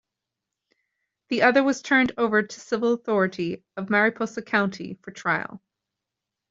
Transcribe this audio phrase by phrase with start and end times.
[1.29, 5.61] The other was turned over to civil authority of Mariposa County for trial.